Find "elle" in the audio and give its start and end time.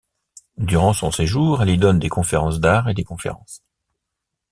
1.61-1.69